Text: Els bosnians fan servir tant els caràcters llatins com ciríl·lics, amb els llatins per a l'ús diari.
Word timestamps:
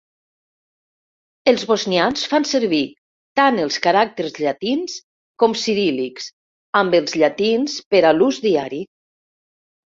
Els 1.51 1.65
bosnians 1.71 2.23
fan 2.31 2.47
servir 2.53 2.79
tant 3.41 3.61
els 3.67 3.77
caràcters 3.85 4.41
llatins 4.45 4.97
com 5.45 5.55
ciríl·lics, 5.67 6.33
amb 6.83 7.01
els 7.03 7.17
llatins 7.23 7.79
per 7.95 8.05
a 8.15 8.19
l'ús 8.21 8.45
diari. 8.51 8.85